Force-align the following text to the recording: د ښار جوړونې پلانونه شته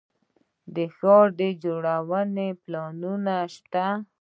د 0.75 0.77
ښار 0.95 1.27
جوړونې 1.63 2.49
پلانونه 2.63 3.35
شته 3.55 3.85